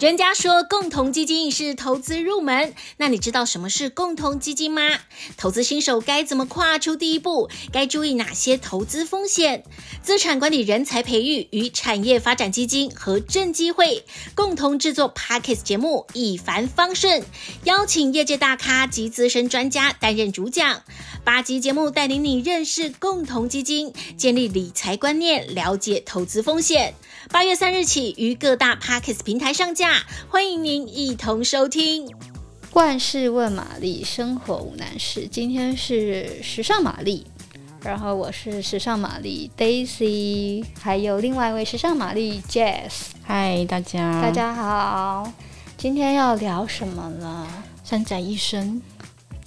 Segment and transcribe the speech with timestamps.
[0.00, 4.82] 人家说共同基金是投资入门，那你知道什么是共同基金吗？
[5.36, 7.50] 投资新手该怎么跨出第一步？
[7.72, 9.64] 该注意哪些投资风险？
[10.00, 14.04] 资产管理人才培育与产业发展基金和正机会
[14.36, 17.20] 共同制作 Podcast 节目《一帆风顺》，
[17.64, 20.80] 邀请业界大咖及资深专家担任主讲。
[21.24, 26.94] 八集节目带领你认识共同基金，建立理财观念，了解投资风险。
[27.30, 29.87] 八月三日起于各大 Podcast 平台上架，
[30.28, 32.08] 欢迎您一同收听。
[32.72, 35.26] 万事问玛丽，生活无难事。
[35.26, 37.26] 今天是时尚玛丽，
[37.82, 43.08] 然后我是时尚玛丽 Daisy，还有另外一位时尚玛丽 Jess。
[43.24, 45.32] 嗨，大家，大家好。
[45.76, 47.46] 今天要聊什么呢？
[47.82, 48.80] 山宅医生。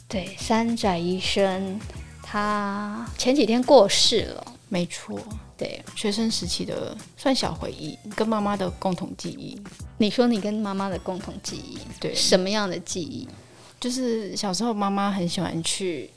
[0.07, 1.79] 对，山宅医生，
[2.23, 4.45] 他前几天过世了。
[4.67, 5.19] 没错。
[5.61, 9.61] 对，学生时期的算小回忆，跟妈妈的共同记忆。
[9.99, 13.27] 你说你跟妈妈的共同记忆，对，什么样的记忆？
[13.79, 16.09] 就是小时候妈妈很喜欢去，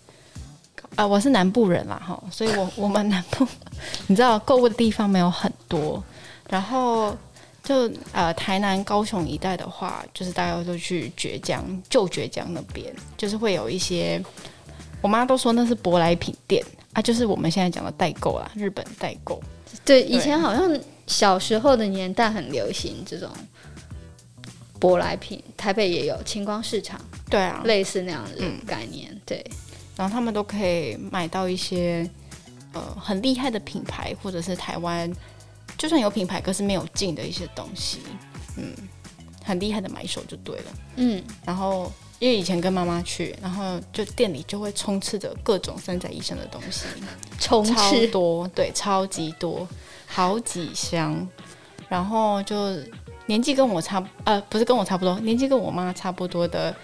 [0.97, 3.47] 啊、呃，我是南部人啦，哈，所以我我们南部，
[4.07, 6.03] 你知道购物的地方没有很多，
[6.49, 7.15] 然后
[7.63, 14.25] 就呃台南、高雄一带的话，就是大家都去绝江、旧绝江那边，就是会有一些，
[15.03, 16.65] 我妈都说那是舶来品店。
[16.95, 19.43] 啊，就是我们现在讲的代购啦，日本代购。
[19.85, 23.29] 对，以前好像小时候的年代很流行这种
[24.81, 29.11] 舶来品，台北也有晴光市场，对啊，类似那样的概念。
[29.13, 29.45] 嗯、对，
[29.97, 32.09] 然后他们都可以买到一些
[32.73, 35.13] 呃很厉害的品牌，或者是台湾
[35.77, 37.99] 就算有品牌，可是没有进的一些东西，
[38.57, 38.73] 嗯，
[39.45, 40.65] 很厉害的买手就对了，
[40.97, 41.93] 嗯，然后。
[42.19, 46.87] 因为以前跟妈妈去，然后就店里就会充斥着各种三宅一生的东西，
[47.39, 49.67] 充斥超多，对，超级多，
[50.07, 51.27] 好几箱。
[51.89, 52.57] 然后就
[53.27, 56.75] 年纪跟我差，呃，不是跟我差不多，年纪跟我妈差不多的，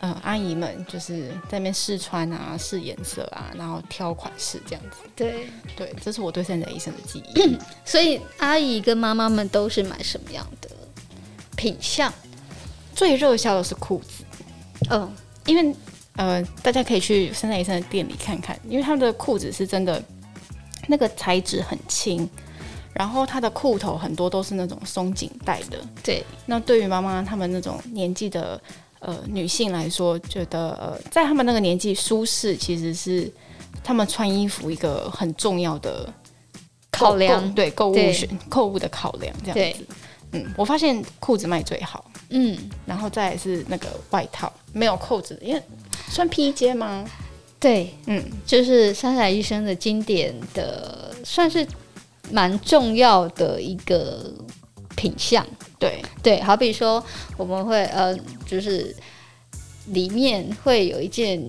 [0.00, 4.98] 呃，阿姨们就是在那边试穿啊，试颜色啊，然后挑款式这样子。
[5.16, 7.58] 对对，这是我对三宅一生的记忆。
[7.84, 10.68] 所以阿姨跟妈妈们都是买什么样的
[11.56, 12.12] 品相？
[12.94, 14.19] 最热销的是裤子。
[14.88, 15.12] 嗯、呃，
[15.46, 15.74] 因为
[16.16, 20.02] 呃，大家可以去山宅一生的店里看看，因为他们的裤子是真的，
[20.88, 22.28] 那个材质很轻，
[22.92, 25.78] 然后它的裤头很多都是那种松紧带的。
[26.02, 28.60] 对，那对于妈妈他们那种年纪的
[28.98, 33.32] 呃女性来说，觉得呃在他们那个年纪舒适其实是
[33.82, 36.12] 他们穿衣服一个很重要的
[36.90, 39.86] 考量，对购物选购物的考量这样子。
[40.32, 41.99] 嗯，我发现裤子卖最好。
[42.30, 45.62] 嗯，然后再是那个外套，没有扣子，因为
[46.08, 47.04] 算披肩吗？
[47.58, 51.66] 对，嗯，就是三宅一生的经典的，算是
[52.30, 54.32] 蛮重要的一个
[54.96, 55.46] 品相。
[55.78, 57.04] 对对，好比说
[57.36, 58.94] 我们会呃，就是
[59.86, 61.42] 里面会有一件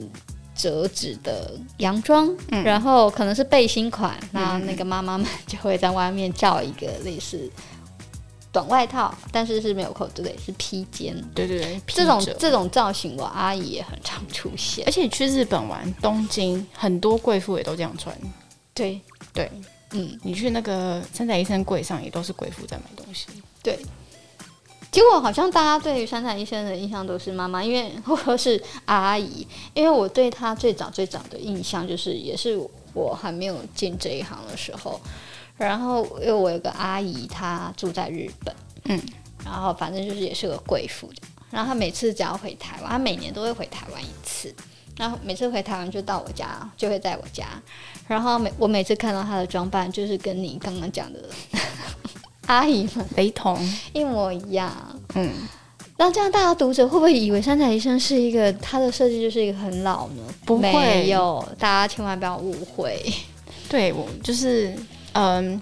[0.56, 7.50] 折纸的洋装，嗯，然后可能是背心款，那、嗯、那个妈妈们就会在外面罩一个类似。
[8.52, 11.16] 短外套，但是是没有扣子的，是披肩。
[11.34, 14.84] 对对对，这种这种造型，我阿姨也很常出现。
[14.86, 18.14] 而且去日本玩，东京很多贵妇也都这样穿。
[18.74, 19.00] 对
[19.34, 19.50] 对，
[19.92, 23.28] 嗯，你去那个三宅一生柜上，也都是贵妇在买东西。
[23.64, 23.80] 对，
[24.92, 32.60] 结果好像大家对于山宅医生的印象都是妈妈，因为或者是阿姨，因为我对她最早最早的印象就是，也是
[32.94, 35.00] 我还没有进这一行的时候。
[35.58, 39.00] 然后，因为我有个阿姨，她住在日本，嗯，
[39.46, 41.08] 然后反正就是也是个贵妇，
[41.52, 44.52] 然后她每次只要回台湾，她每年都会回台湾一次，
[44.98, 47.46] 然后每次回台湾就到我家，就会在我家，
[48.08, 51.20] 然后每我每次看到她的装扮，就是跟你刚刚讲的
[52.48, 53.60] 阿姨们雷同，
[53.94, 54.76] 一模一样，
[55.14, 55.32] 嗯，
[55.98, 60.24] 那这样大家读者会不会以为山宅一生是一个它的设计就是一个很老呢？
[60.44, 63.00] 不会，没有，大家千万不要误会，
[63.70, 64.76] 对我就是。
[65.14, 65.62] 嗯，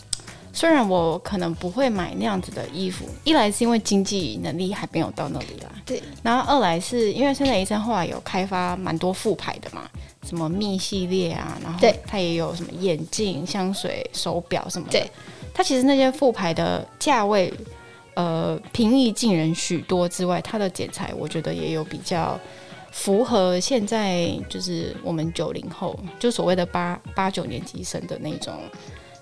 [0.52, 6.02] 虽然我可能不会买那样子的衣服，一来是因为经济能力还没有到那里啦，对。
[6.24, 9.90] 然后二来是因为现在医生后来有开发蛮多副牌的嘛，
[10.28, 15.00] 什么蜜系列啊，然后它也有什么眼镜、香水、手表什么的。
[15.00, 15.12] 对。
[15.54, 17.54] 它其实那些副牌的价位，
[18.14, 22.40] 呃，平易近人许多之外，它的剪裁我觉得也有比较
[22.92, 28.54] 符合现在就是我们九零后，就所谓的八八九年级生的那种。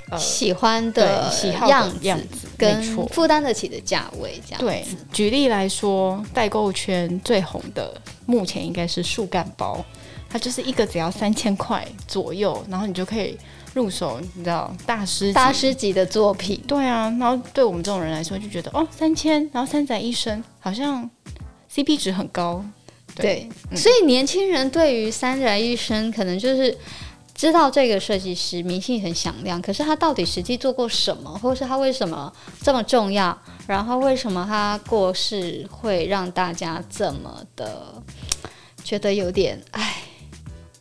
[0.09, 1.89] 呃、喜欢的喜好样
[2.31, 4.65] 子，跟负担得起的价位，这样子。
[4.65, 7.93] 对，举例来说，代购圈最红的
[8.25, 9.83] 目前应该是树干包，
[10.29, 13.37] 它就是一个只要三千块左右，然后你就可以
[13.73, 16.57] 入手，你知道大师大师级的作品。
[16.65, 21.09] 对啊，然后对我们这种人来说，就觉得哦，三千，然后三宅一生好像
[21.69, 22.63] CP 值很高。
[23.13, 26.77] 对，所以年轻人对于三宅一生可能就是。
[27.37, 33.37] 知道这个设计师名气很响亮，可是他到底实际做过什么，或是他为什么这么重要？
[33.67, 37.93] 然后为什么他过世会让大家这么的
[38.83, 39.97] 觉得有点唉，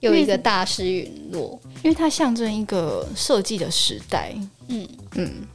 [0.00, 1.60] 有一个大师陨落？
[1.82, 4.34] 因为它象征一个设计的时代。
[4.68, 5.46] 嗯嗯。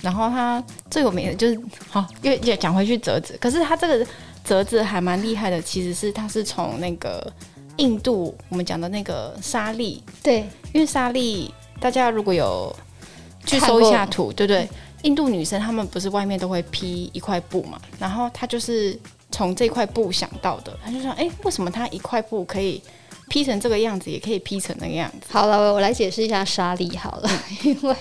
[0.00, 4.06] 然后他最有名的就是好，又又讲回去折纸，可是他这个
[4.44, 7.32] 折纸还蛮厉害的，其实是他是从那个。
[7.80, 12.74] 印度，我们讲的那个纱丽，对，因为纱丽，大家如果有
[13.46, 14.68] 去搜一下图，对不对？
[15.02, 17.80] 印度女生她们不是外面都会披一块布嘛？
[17.98, 18.98] 然后她就是
[19.30, 22.82] 从这块布想到的，她就说：“哎，为什么她一块布可以
[23.30, 27.30] 披成这个样子，也可以披成那个样子？”好了，我来解释一下纱丽好了，
[27.64, 27.96] 因为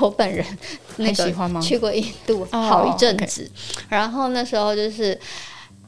[0.00, 0.46] 我本人
[0.98, 1.60] 那个喜欢吗？
[1.60, 3.50] 去过印度好一阵子，
[3.88, 5.20] 然后那时候就是。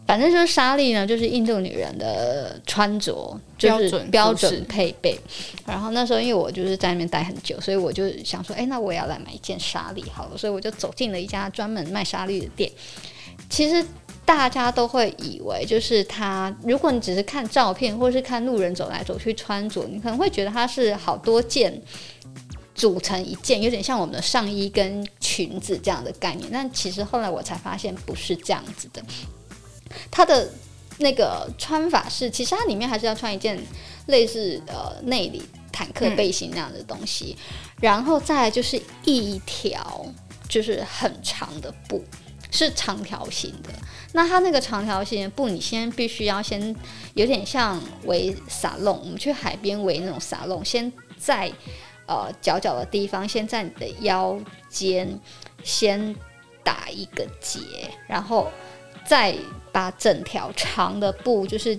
[0.09, 5.21] 反正就是纱丽呢，就是印度女人的穿着，就是标准配备。
[5.67, 10.39] 然后那时候因为我就是在那边待很久，所以我就想说，哎，那我也要来买一件纱丽好了。
[10.39, 12.73] 所以我就走进了一家专门卖纱丽的店。
[13.51, 13.85] 其实
[14.25, 21.79] 大家都会以为，就是它，如果你只是看照片，或是看路人走来走去穿着，你可能会觉得它是好多件
[22.75, 26.49] 组成一件，有点像我们的上衣跟裙子这样的概念。
[26.51, 29.03] 但其实后来我才发现，不是这样子的。
[30.11, 30.51] 它的
[30.99, 33.59] 那个穿法是，其实它里面还是要穿一件
[34.07, 35.43] 类似呃内里
[35.73, 37.37] 坦克背心那样的东西，
[37.81, 40.05] 然后再来就是一条
[40.49, 42.05] 就是很长的布，
[42.51, 43.71] 是长条形的。
[44.13, 46.75] 那它那个长条形的布，你先必须要先
[47.15, 51.53] 有点像围撒弄，我们去海边围那种撒弄，先在
[52.07, 54.41] 呃角角的地方，先在你的腰
[54.71, 55.21] 间
[55.63, 56.17] 先
[56.65, 57.61] 打一个结，
[58.09, 58.51] 然后
[59.09, 59.35] 再。
[59.71, 61.79] 把整条长的布就是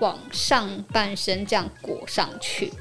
[0.00, 2.72] 往上半身这样裹上去，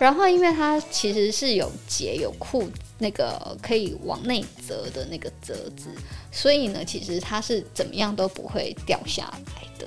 [0.00, 5.88] 然后因为它其实是有结有裤那个可以往内折的那个折子，
[6.32, 9.22] 所以呢，其实它是怎么样都不会掉下
[9.56, 9.86] 来的。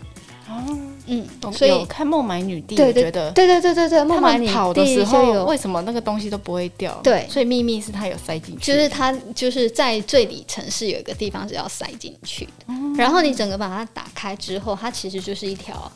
[0.49, 0.63] 哦，
[1.07, 6.97] 嗯，所以看孟买女帝，我觉得对对对对对，孟买女帝跑的时候为什么那个东西都不会掉？
[7.03, 15.91] 对，所以秘密是它有塞进去，就是它就是在最底层是有一个地方是要塞进去的，嗯、然后你整个把它打开之后，它其实就是一条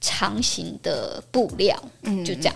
[0.00, 2.54] 长形的布料，嗯，就这样，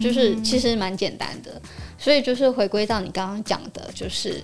[0.00, 1.62] 就是其实蛮简单的，
[1.98, 4.42] 所以就是回归到你刚刚讲的，就是。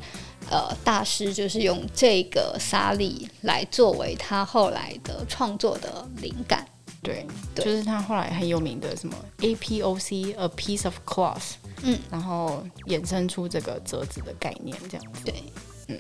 [0.51, 6.65] 呃，大师就是用这个沙粒来作为他后来的创作的灵感，
[7.03, 7.65] 对，对。
[7.65, 15.43] 就是他后来很有名的什么 APOC，a piece of cloth，嗯，然后衍生出这个折纸的概念，这样子，对，
[15.89, 15.99] 嗯，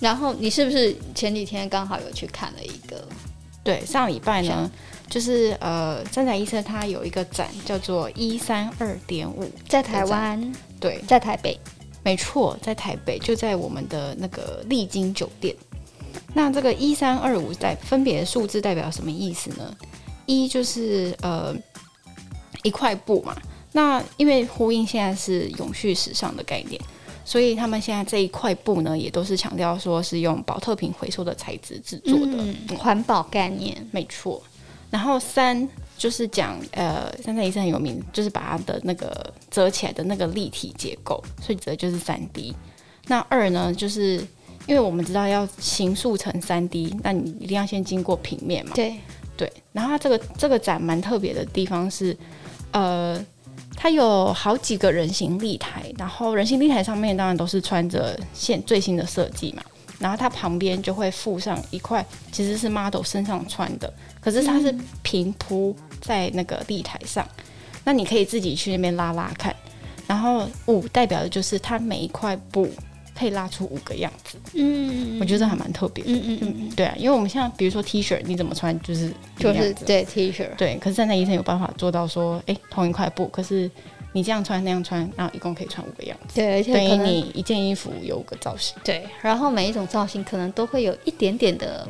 [0.00, 3.06] 然后你是不是前几天刚好有去看了一个？
[3.62, 4.70] 对，上礼拜呢，
[5.08, 11.58] 就是呃，三宅一生他有一个展叫做一三二点五，在台湾，对，在台北。
[12.04, 15.56] 没错，在台北就在我们的那个丽晶酒店。
[16.34, 19.74] 那这个一三二五代分别数字代表什么意思呢？
[20.26, 21.56] 一就是呃
[22.62, 23.34] 一块布嘛。
[23.72, 26.80] 那因为呼应现在是永续时尚的概念，
[27.24, 33.88] 所以他们现在这一块布呢，也都是强调说是用保特瓶回收的材质制作的，嗯，环保概念。
[33.90, 34.42] 没错。
[34.90, 35.66] 然后三。
[35.96, 42.54] 就是讲，呃，三三一是很有名，就是把它的那个折起来的那个立体结构，所以折就是三 D。
[43.06, 44.16] 那二呢，就是
[44.66, 48.72] 因为我们知道要形塑成三 D，那你一定要先经过平面嘛。
[48.74, 48.94] 对
[49.36, 49.52] 对。
[49.72, 52.16] 然后它这个这个展蛮特别的地方是，
[52.72, 53.24] 呃，
[53.76, 59.62] 它有好几个人形立台，然后人形立台上面当然都是穿着现最新的设计嘛。
[60.04, 64.70] 然后它旁边就会附上一块，其实是 model 身上穿的，可是它是
[65.02, 67.44] 平铺在那个立台上，嗯、
[67.84, 69.56] 那你可以自己去那边拉拉看。
[70.06, 72.68] 然后五代表的就是它每一块布
[73.18, 83.70] 可以拉出五个样子，嗯，我觉得还蛮特别的，嗯嗯嗯，嗯，对啊，因为我们现在比如说 T 恤，你怎么穿就是就是对 T 恤，对，可是站在医生有办法做到说，哎，同一块布，可是。
[84.14, 86.36] 你这样穿那样穿，然后一共可以穿五个样子。
[86.36, 88.76] 对，而且等于你一件衣服有五个造型。
[88.84, 91.86] 对，然后每一种造型可能都会有一点点的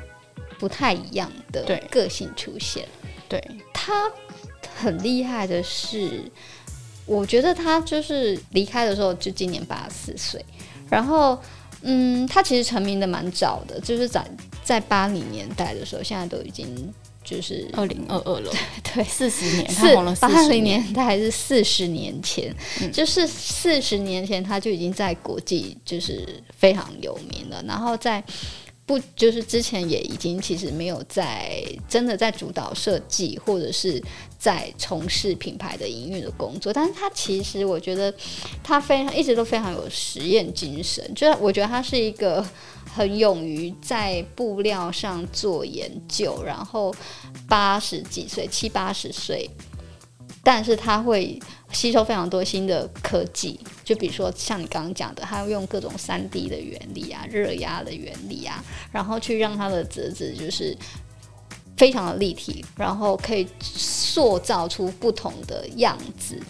[0.58, 2.88] 不太一样的个性出现。
[3.28, 3.38] 对，
[3.74, 4.10] 他
[4.74, 6.24] 很厉害的是，
[7.04, 10.44] 我觉得他就是离开的时候就今年八十四岁，
[10.88, 11.38] 然后
[11.82, 14.26] 嗯，他其实成名的蛮早的，就是在
[14.62, 16.66] 在八零年代的时候，现在都已经
[17.24, 18.52] 就是二零二二了，
[18.94, 26.26] 对，四十年，四他红了八零年，他还是四十年前，嗯、就是四十年前他就已经在国际就是
[26.56, 28.22] 非常有名了，然后在
[28.86, 34.02] 不就是之前也已经其实没有在真的在主导设计或者是
[34.38, 38.12] 在从事品牌的营运的工作，但是他其实我觉得
[38.62, 42.44] 他非常一直都非常有实验精神，就是我觉得他是一个。
[42.94, 46.94] 很勇于在布料上做研究，然后
[47.48, 49.50] 八十几岁、七八十岁，
[50.44, 51.36] 但是他会
[51.74, 60.74] 吸收非常多新的科技，就比如说像你刚刚讲的，他要用各种三 D 的原理啊、热压的原理啊，然后去让他的折子就是
[61.76, 66.40] 非常的立体，然后可以塑造出不同的样子，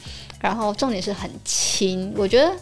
[0.40, 2.54] 然后重点是很轻，我觉得。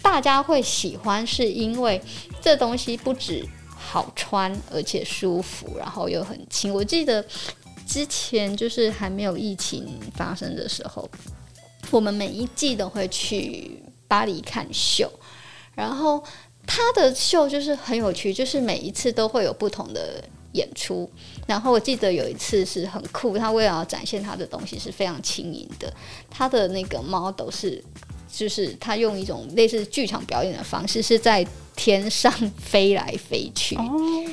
[0.00, 2.00] 大家会喜欢，是因为
[2.40, 6.72] 这东西不止好穿，而且舒服，然后又很轻。
[6.72, 7.22] 我记得
[7.84, 11.06] 之前就是还没有疫情发生的时候，
[11.90, 15.10] 我们每一季都会去巴黎看秀，
[15.74, 16.22] 然后
[16.66, 21.10] 他的秀就是很有趣，就是每一次都会有不同的演出。
[21.46, 25.92] 然后我记得有一次是很酷，他为了要展现他的东西是非常轻盈的，
[26.30, 27.84] 他的那个 model 是。
[28.30, 32.30] 就是他用一种类似剧场表演的方式，是在天上
[32.60, 33.74] 飞来飞去。
[33.74, 33.82] 哦，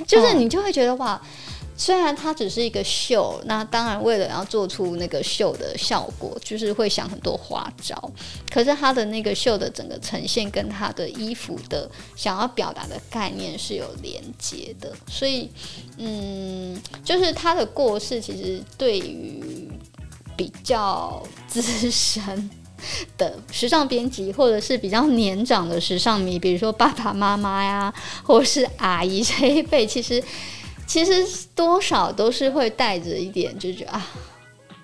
[0.06, 1.20] 就是你就会觉得哇，
[1.78, 8.12] 虽然它只是一个秀，那当然为了要做出那个秀的效果，就是会想很多花招。
[8.50, 15.50] 可是他的那个秀的整个呈现跟他的衣服的想要表达的概念是有连接的，所以
[15.98, 19.70] 嗯，就是他的过世其实对于
[20.38, 22.50] 比较资深。
[23.18, 27.92] 的时尚编辑，或者是比较年长的时尚迷，比如说爸爸妈妈呀，
[28.22, 30.22] 或者是阿姨这一辈，其实
[30.88, 31.26] 其实
[31.56, 34.08] 多少都是会带着一点，就觉得啊，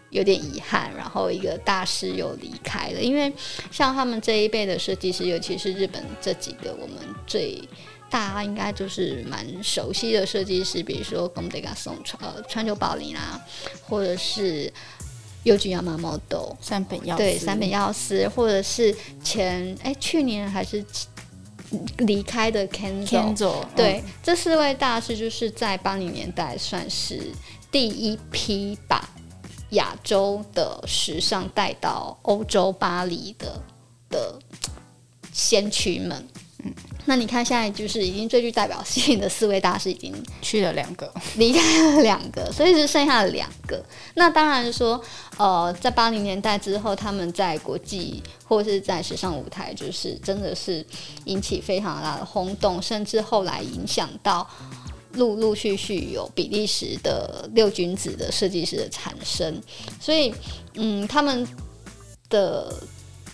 [0.10, 0.92] 有点遗憾。
[0.96, 3.32] 然后一个大师又离开了，因为
[3.72, 7.62] 像他们这一辈的设计师，尤其是日本这几个我们最
[8.10, 13.40] 大家应该就是蛮熟悉的设计师，比如说宫德加松呃川久保玲啊，
[13.88, 14.72] 或者是。
[15.44, 20.86] 优君亚麻猫豆，三本耀对三本耀司，或者是前哎去年还是
[22.00, 27.32] 离开的 Kenzo，对、嗯、这四位大师就是在八零年代算是
[27.72, 29.10] 第一批把
[29.72, 33.62] 亚洲的时尚带到欧洲巴黎的
[34.10, 34.40] 的
[35.32, 36.28] 先驱们。
[37.02, 43.84] 嗯，那你看，现在就是已经最具代表性的四位大师已经去了两个，离开了两个，所以是剩下了两个。
[44.16, 45.02] 那当然说，
[45.38, 50.86] 呃，在八零年代之后，他们在国际或是在时尚舞台，就是真的是
[51.26, 54.48] 引起非常大的轰动，甚至后来影响到
[55.14, 59.62] 陆陆续续有比利时的六君子的设计师的产生。
[60.00, 60.34] 所以，
[60.76, 61.48] 嗯，他们
[62.30, 62.74] 的。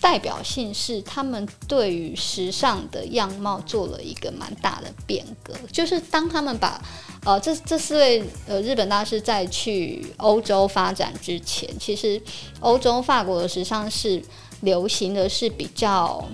[0.00, 6.80] 代表性是他们对于时尚的样貌做了一个蛮大的变革，就是当他们把
[7.24, 12.20] 呃这这四位呃日本大师在去欧洲发展之前，其实
[12.60, 14.22] 欧洲法国的时尚是
[14.60, 16.24] 流行的是比较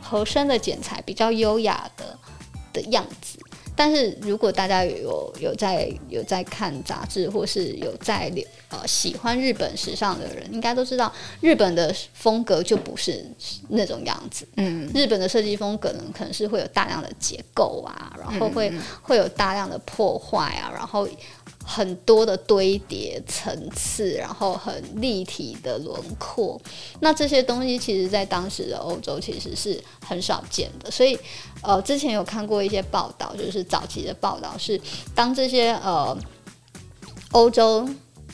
[0.00, 2.18] 合身的剪裁，比较优雅的
[2.72, 3.35] 的样子。
[3.76, 8.32] 但是如果大家有有在有在看杂志，或是有在
[8.70, 13.24] 呃喜欢日本时尚的人，应该都知道日本的风格就不是
[13.68, 14.48] 那种样子。
[14.56, 21.06] 嗯，日本的设计风格呢，可能是会有大量的结构啊，然后会会有大量的破坏啊，然后。
[21.66, 26.60] 很多的堆叠层次，然后很立体的轮廓，
[27.00, 30.88] 那这些东西其实在当时的欧洲其实是很少见的。
[30.90, 31.18] 所以，
[31.62, 34.80] 呃，之前有看过一些报道，就是早期的报道是，
[35.14, 36.16] 当这些呃
[37.32, 37.86] 欧洲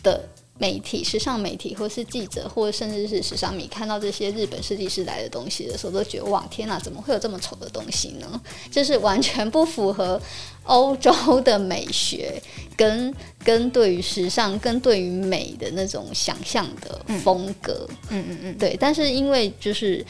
[0.02, 0.28] 的。
[0.62, 8.40] 媒体、时尚媒体，或是记者，或者甚至是时尚迷，看到这些日本设计师来的东西的时候，都觉得哇，天哪，怎么会有这么丑的东西呢？
[8.70, 10.20] 就是完全不符合
[10.62, 12.40] 欧洲的美学，
[12.76, 13.12] 跟
[13.44, 17.84] 跟对于时尚、跟对于美的那种想象的风格。
[18.10, 18.76] 嗯嗯嗯，对。
[18.78, 20.06] 但是因为就是。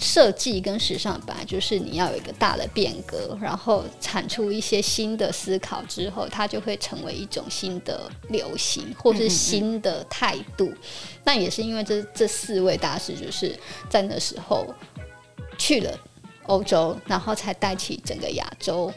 [0.00, 10.72] 设计跟时尚本来就是你要有一个大的变革，然后产出一些新的思考之后，它就会成为一种新的流行或是新的态度。
[11.22, 13.54] 那也是因为这这四位大师就是
[13.90, 14.66] 在那时候
[15.58, 15.94] 去了
[16.44, 18.90] 欧洲，然后才带起整个亚洲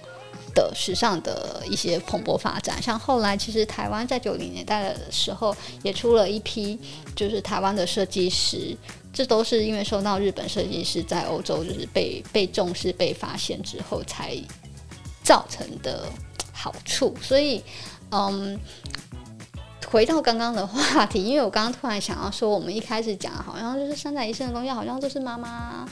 [0.56, 2.82] 的时尚的一些蓬勃发展。
[2.82, 6.80] 像后来其实台湾在九零年代的时候也出了一批，
[7.14, 8.74] 就是台湾的设计师。
[9.14, 14.36] 这都是因为受到日本设计师在欧洲就是被被重视、被发现之后才
[15.24, 16.10] 造成的
[16.52, 17.16] 好处。
[17.22, 17.64] 所以，
[18.10, 18.60] 嗯，
[19.88, 25.88] 回到刚刚的话题，因为我刚刚突然想要说，我们一开始讲好像就是山仔医生的东西，好像都是妈妈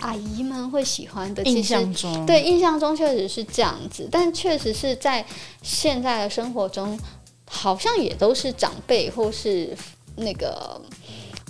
[0.00, 1.42] 阿姨们会喜欢的。
[1.44, 5.24] 印象中，对，印象中确实是这样子，但确实是在
[5.62, 7.00] 现在的生活中，
[7.46, 9.74] 好像也都是长辈或是
[10.16, 10.80] 那个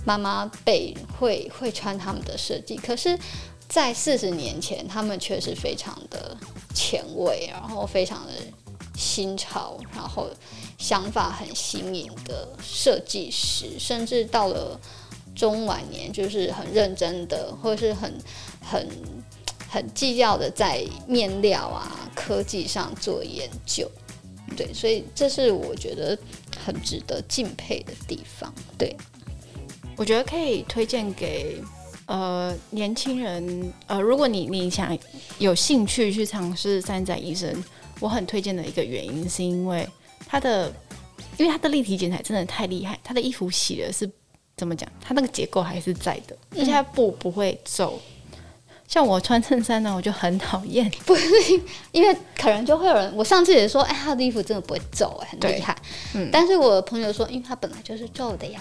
[0.04, 2.76] 妈妈辈会会穿他们的设计。
[2.76, 3.18] 可是，
[3.68, 6.36] 在四十年前，他们却是非常的
[6.74, 8.32] 前卫，然后非常的
[8.96, 10.28] 新潮，然后。
[10.78, 14.80] 想法很新颖的设计师，甚至到了
[15.34, 18.16] 中晚年，就是很认真的，或是很
[18.62, 18.88] 很
[19.68, 23.90] 很计较的在面料啊、科技上做研究。
[24.56, 26.16] 对，所以这是我觉得
[26.64, 28.54] 很值得敬佩的地方。
[28.78, 28.96] 对，
[29.98, 31.60] 我觉得可以推荐给
[32.06, 33.72] 呃年轻人。
[33.86, 34.96] 呃，如果你你想
[35.38, 37.52] 有兴趣去尝试三宅医生，
[38.00, 39.86] 我很推荐的一个原因是因为。
[40.30, 40.70] 它的，
[41.38, 44.08] 因为它的立体剪裁真的太厉害，它的衣服洗了是
[44.56, 44.88] 怎么讲？
[45.00, 47.98] 它那个结构还是在的，而且它布不会皱。
[48.88, 51.26] 像我穿衬衫呢，我就很讨厌， 不是
[51.92, 55.76] 因为可能就会有人，我上次也说，哎，他的衣服真的不会皱，哎，很厉害。
[56.14, 58.60] 嗯，但是我的朋友说，因为他本来就是皱的呀，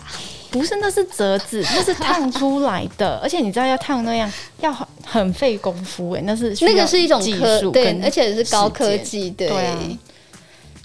[0.52, 4.30] 不是，那是折子， 那是烫出来的，而且你知道要烫那样
[4.60, 9.50] 要很很费功夫，哎，那是那个是一种技术，对，而且是高科技，对。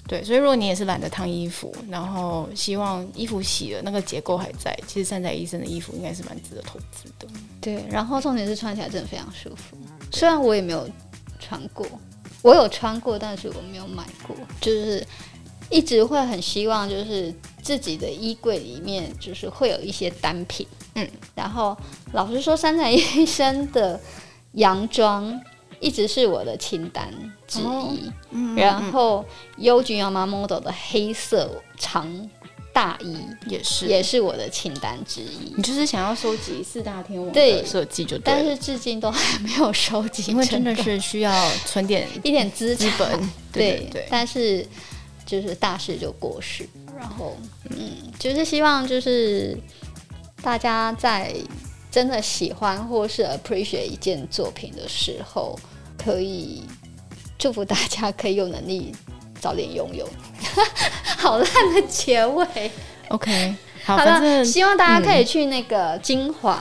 [0.05, 7.27] 对，所以如果你也是懒得烫衣服，然后希望衣服洗了那个结构还在，其实山仔医生的衣服应该是蛮值得投资的。
[7.61, 9.77] 对，然后重点是穿起来真的非常舒服。
[10.11, 10.87] 虽然我也没有
[11.39, 11.87] 穿过，
[12.41, 14.35] 我有穿过，但是我没有买过。
[14.59, 15.05] 就是
[15.69, 20.67] 一直会很希望，就是自己的衣柜里面就是会有一些单品。
[20.95, 21.75] 嗯，然后
[22.11, 23.97] 老实说，三宅医生的
[24.51, 25.41] 洋装。
[25.83, 27.13] 一直是我的清单
[27.45, 27.93] 之一，哦
[28.31, 29.25] 嗯、然后
[29.59, 32.29] Yohji Yamamoto 的黑色长
[32.71, 35.53] 大衣也是也是我的清单之一。
[35.57, 43.19] 你就是想要收集四大天王的设计就对，但是至今都还没有收集，因为真的是需要存点 一点资资本。
[43.51, 44.65] 对对，对，对，但是
[45.25, 46.65] 就是大事就过世，
[46.97, 47.35] 然后
[47.69, 49.55] 嗯，就是希望就是
[50.41, 51.35] 大家在
[51.91, 55.59] 真的喜欢或是 appreciate 一件作品的时候。
[56.03, 56.63] 可以
[57.37, 58.93] 祝福大家可以有能力
[59.39, 60.07] 早点拥有，
[61.17, 62.45] 好烂的结尾。
[63.09, 66.59] OK， 好的，希望大家可以去那个精华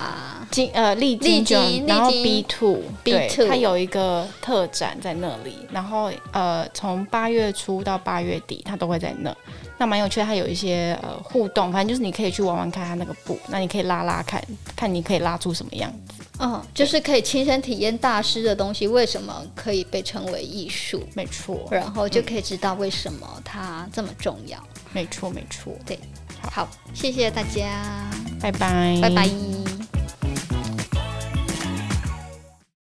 [0.50, 9.34] 金呃丽晶，然后 B Two B Two，它有一个特展在那里，然后呃从八月初到八月底，它都会在那。
[9.78, 14.40] 那蛮有趣的，它有一些呃互动，反正就是你可以去玩玩看它那个布，那你可以拉拉看
[14.76, 16.21] 看你可以拉出什么样子。
[16.42, 21.68] 嗯，就是可以亲身体验大师的东西为什么可以被称为艺术，没错。
[21.70, 24.58] 然后就可以知道为什么它这么重要。
[24.92, 25.72] 没错，没错。
[25.86, 25.96] 对，
[26.40, 29.81] 好，好，谢谢大家，拜拜，拜拜。